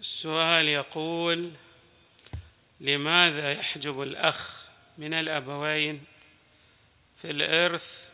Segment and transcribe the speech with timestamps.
[0.00, 1.52] السؤال يقول
[2.80, 4.66] لماذا يحجب الأخ
[4.98, 6.04] من الأبوين
[7.16, 8.10] في الإرث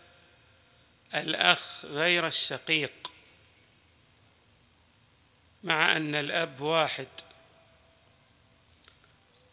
[1.14, 3.12] الأخ غير الشقيق؟
[5.64, 7.08] مع أن الأب واحد.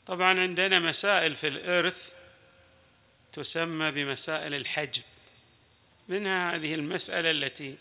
[0.05, 2.13] طبعا عندنا مسائل في الإرث
[3.33, 5.03] تسمى بمسائل الحجب.
[6.07, 7.77] منها هذه المسألة التي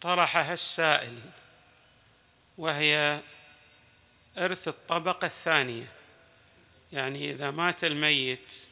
[0.00, 1.18] طرحها السائل.
[2.58, 3.20] وهي
[4.38, 5.92] إرث الطبقة الثانية.
[6.92, 8.66] يعني إذا مات الميت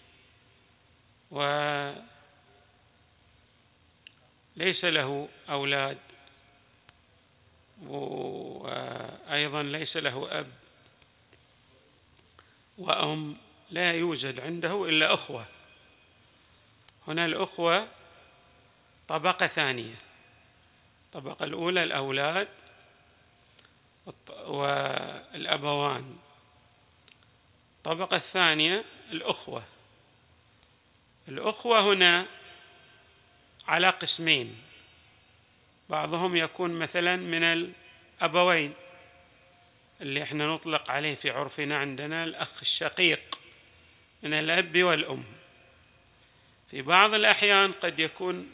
[1.30, 2.04] وليس
[4.84, 5.98] له أولاد
[7.86, 10.50] وأيضا ليس له أب
[12.78, 13.36] وأم
[13.70, 15.46] لا يوجد عنده إلا أخوة.
[17.08, 17.88] هنا الأخوة
[19.08, 19.94] طبقة ثانية.
[21.06, 22.48] الطبقة الأولى الأولاد
[24.46, 26.16] والأبوان.
[27.76, 29.62] الطبقة الثانية الأخوة.
[31.28, 32.26] الأخوة هنا
[33.68, 34.62] على قسمين.
[35.88, 38.74] بعضهم يكون مثلا من الأبوين
[40.00, 43.38] اللي إحنا نطلق عليه في عرفنا عندنا الأخ الشقيق
[44.22, 45.24] من الأب والأم.
[46.66, 48.50] في بعض الأحيان قد يكون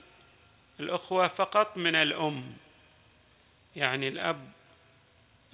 [0.81, 2.57] الأخوة فقط من الأم
[3.77, 4.56] يعني الأب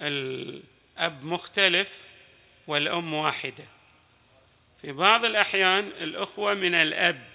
[0.07, 2.07] الأب مختلف
[2.67, 3.65] والأم واحدة.
[4.81, 7.33] في بعض الأحيان الأخوة من الأب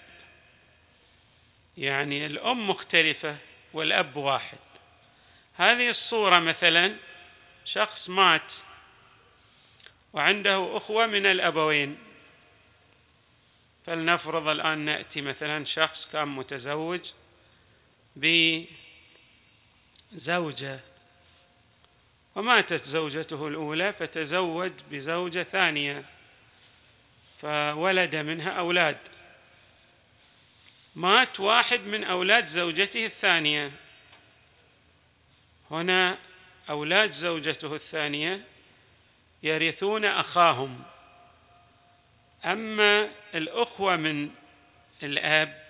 [1.77, 3.36] يعني الأم مختلفة
[3.72, 4.58] والأب واحد.
[5.55, 6.96] هذه الصورة مثلا
[7.64, 8.52] شخص مات
[10.12, 11.98] وعنده أخوة من الأبوين.
[13.84, 17.12] فلنفرض الآن نأتي مثلا شخص كان متزوج
[20.12, 20.80] بزوجة
[22.39, 26.05] وماتت زوجته الأولى فتزوج بزوجة ثانية
[27.39, 28.98] فولد منها أولاد.
[30.96, 33.73] مات واحد من أولاد زوجته الثانية.
[35.70, 36.18] هنا
[36.70, 38.45] أولاد زوجته الثانية
[39.42, 40.83] يرثون أخاهم.
[42.45, 44.30] أما الأخوة من
[45.02, 45.64] الأب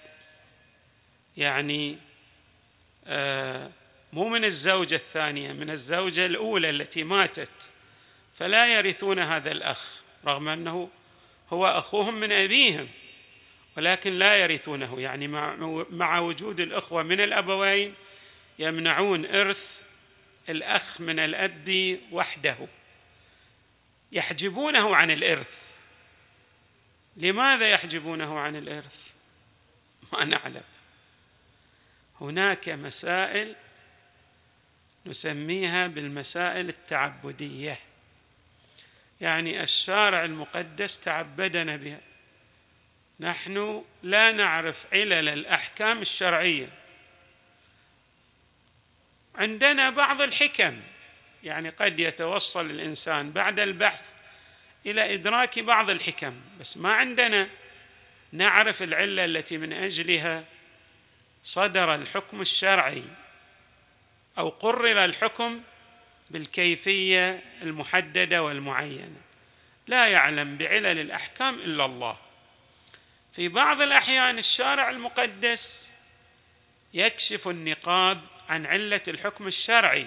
[1.36, 1.98] يعني
[3.06, 3.70] آه
[4.18, 7.70] مو من الزوجة الثانية من الزوجة الأولى التي ماتت.
[8.34, 10.90] فلا يرثون هذا الأخ رغم أنه
[11.50, 12.88] هو أخوهم من أبيهم
[13.76, 15.00] ولكن لا يرثونه.
[15.00, 15.28] يعني
[15.90, 17.94] مع, وجود الأخوة من الأبوين
[18.58, 19.82] يمنعون إرث
[20.48, 22.56] الأخ من الأب وحده.
[24.12, 25.76] يحجبونه عن الإرث.
[27.16, 29.14] لماذا يحجبونه عن الإرث؟
[30.12, 30.64] ما نعلم.
[32.20, 33.56] هناك مسائل
[35.08, 37.78] نسميها بالمسائل التعبدية.
[39.20, 42.00] يعني الشارع المقدس تعبدنا بها.
[43.20, 46.68] نحن لا نعرف علل الأحكام الشرعية.
[49.34, 50.80] عندنا بعض الحكم.
[51.44, 54.12] يعني قد يتوصل الإنسان بعد البحث
[54.86, 57.48] إلى إدراك بعض الحكم بس ما عندنا
[58.32, 60.44] نعرف العلة التي من أجلها
[61.42, 63.02] صدر الحكم الشرعي.
[64.38, 65.62] أو قرر الحكم
[66.30, 69.20] بالكيفية المحددة والمعينة.
[69.86, 72.16] لا يعلم بعلل الأحكام إلا الله.
[73.32, 75.92] في بعض الأحيان الشارع المقدس
[76.94, 80.06] يكشف النقاب عن علة الحكم الشرعي.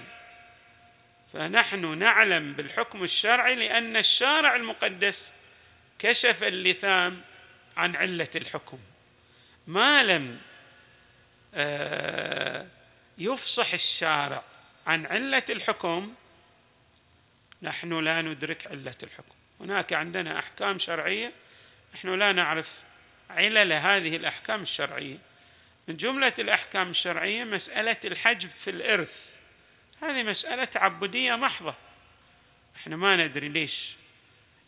[1.34, 5.34] فنحن نعلم بالحكم الشرعي لأن الشارع المقدس
[6.00, 7.22] كشف اللثام
[7.78, 8.80] عن علة الحكم.
[9.68, 10.40] ما لم
[11.54, 12.68] آه
[13.22, 14.44] يفصح الشارع
[14.88, 16.14] عن علة الحكم
[17.62, 19.36] نحن لا ندرك علة الحكم.
[19.60, 21.34] هناك عندنا أحكام شرعية
[21.96, 22.80] نحن لا نعرف
[23.30, 25.18] علل هذه الأحكام الشرعية.
[25.88, 29.38] من جملة الأحكام الشرعية مسألة الحجب في الإرث.
[30.02, 31.76] هذه مسألة تعبدية محضة.
[32.76, 33.96] إحنا ما ندري ليش.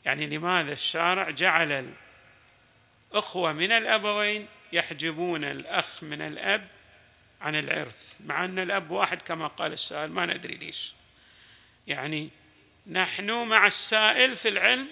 [0.06, 1.94] يعني لماذا الشارع جعل
[3.12, 6.68] الأخوة من الأبوين يحجبون الأخ من الأب
[7.44, 10.94] عن العرث مع أن الأب واحد كما قال السائل ما ندري ليش.
[11.88, 12.30] يعني
[12.88, 14.88] نحن مع السائل في العلم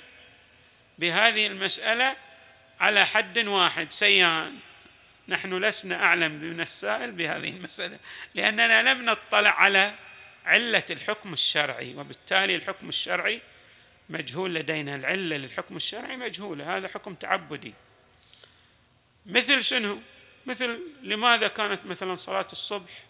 [1.00, 2.16] بهذه المسألة
[2.80, 4.58] على حد واحد سيان.
[5.28, 8.00] نحن لسنا أعلم من السائل بهذه المسألة
[8.36, 9.96] لأننا لم نطلع على
[10.46, 13.42] علة الحكم الشرعي وبالتالي الحكم الشرعي
[14.10, 14.96] مجهول لدينا.
[14.96, 17.74] العلة للحكم الشرعي مجهولة هذا حكم تعبدي.
[19.26, 20.02] مثل شنو؟
[20.46, 23.04] مثل لماذا كانت مثلا صلاة الصبح؟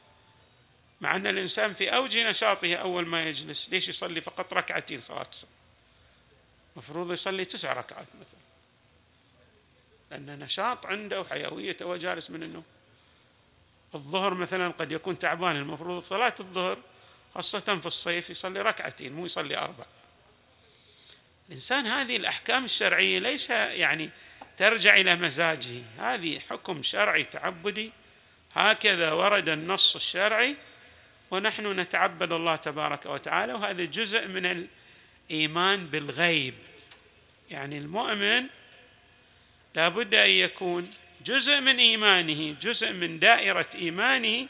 [1.01, 5.51] مع أن الإنسان في أوج نشاطه أول ما يجلس ليش يصلي فقط ركعتين صلاة الصبح؟
[6.75, 8.41] مفروض يصلي تسع ركعات مثلا.
[10.11, 12.63] لأن نشاط عنده وحيوية هو جالس من النوم.
[13.95, 16.77] الظهر مثلا قد يكون تعبان المفروض صلاة الظهر
[17.35, 19.85] خاصة في الصيف يصلي ركعتين مو يصلي أربع.
[21.47, 24.09] الإنسان هذه الأحكام الشرعية ليس يعني
[24.61, 25.81] ترجع إلى مزاجه.
[25.97, 27.91] هذه حكم شرعي تعبدي.
[28.53, 30.55] هكذا ورد النص الشرعي.
[31.31, 34.67] ونحن نتعبد الله تبارك وتعالى وهذا جزء من
[35.29, 36.53] الإيمان بالغيب.
[37.49, 38.45] يعني المؤمن
[39.75, 40.89] لابد أن يكون
[41.25, 44.47] جزء من إيمانه جزء من دائرة إيمانه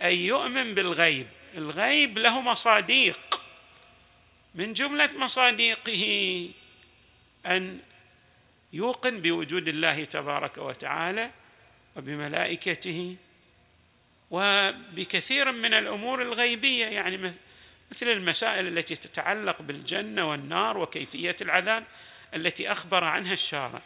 [0.00, 1.26] أن يؤمن بالغيب.
[1.58, 3.42] الغيب له مصاديق.
[4.54, 6.48] من جملة مصاديقه
[7.46, 7.78] أن
[8.72, 11.30] يوقن بوجود الله تبارك وتعالى
[11.96, 13.16] وبملائكته
[14.30, 17.32] وبكثير من الأمور الغيبية يعني
[17.90, 21.84] مثل المسائل التي تتعلق بالجنة والنار وكيفية العذاب
[22.34, 23.82] التي أخبر عنها الشارع.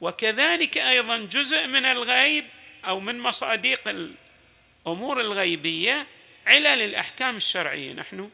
[0.00, 2.44] وكذلك أيضا جزء من الغيب
[2.84, 6.06] أو من مصاديق الأمور الغيبية
[6.46, 7.92] علل الأحكام الشرعية.
[7.92, 8.30] نحن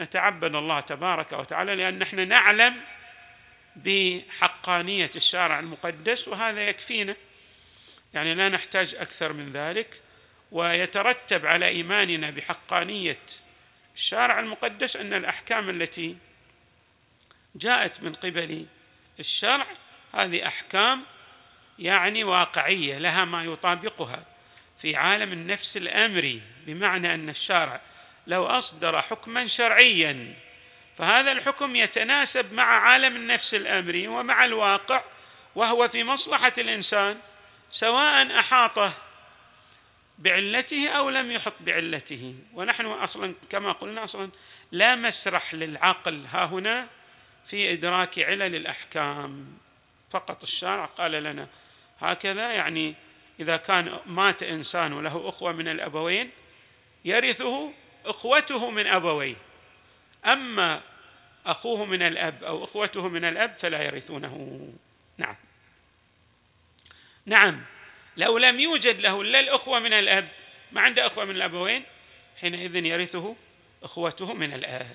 [0.00, 2.80] نتعبد الله تبارك وتعالى لأن نحن نعلم
[3.76, 7.16] بحقانية الشارع المقدس وهذا يكفينا.
[8.14, 10.02] يعني لا نحتاج أكثر من ذلك
[10.52, 13.18] ويترتب على إيماننا بحقانية
[13.94, 16.16] الشارع المقدس أن الأحكام التي
[17.54, 18.66] جاءت من قبل
[19.20, 19.66] الشرع
[20.14, 21.02] هذه أحكام
[21.78, 24.24] يعني واقعية لها ما يطابقها
[24.76, 27.80] في عالم النفس الأمري بمعنى أن الشارع
[28.26, 30.34] لو أصدر حكما شرعيا
[30.94, 35.04] فهذا الحكم يتناسب مع عالم النفس الأمري ومع الواقع
[35.54, 37.18] وهو في مصلحة الإنسان
[37.72, 38.92] سواء أحاطه
[40.18, 42.34] بعلته أو لم يحط بعلته.
[42.54, 44.30] ونحن أصلا كما قلنا أصلا
[44.72, 46.88] لا مسرح للعقل ها هنا
[47.46, 49.46] في إدراك علل الأحكام.
[50.10, 51.48] فقط الشارع قال لنا
[52.00, 52.94] هكذا يعني
[53.40, 56.30] إذا كان مات إنسان وله أخوة من الأبوين
[57.04, 57.72] يرثه
[58.06, 59.36] إخوته من أبويه.
[60.26, 60.82] أما
[61.46, 64.68] أخوه من الأب أو أخوته من الأب فلا يرثونه.
[65.18, 65.36] نعم.
[67.26, 67.64] نعم.
[68.16, 70.28] لو لم يوجد له إلا الأخوة من الأب
[70.72, 71.84] ما عنده أخوة من الابوين
[72.40, 73.36] حينئذ يرثه
[73.82, 74.86] أخوته من الأب.